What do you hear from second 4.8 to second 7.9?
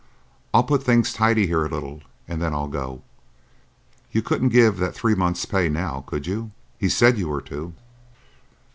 that three months' pay now, could you? He said you were to."